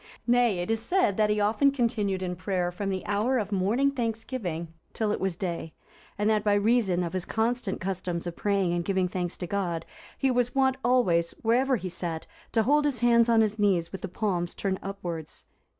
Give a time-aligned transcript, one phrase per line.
[0.25, 3.91] Nay, it is said, that he often continued in prayer from the hour of morning
[3.91, 5.73] thanksgiving(349) till it was day;
[6.17, 9.85] and that by reason of his constant custom of praying or giving thanks to God,
[10.17, 14.01] he was wont always, wherever he sat, to hold his hands on his knees with
[14.01, 15.45] the palms turned upwards.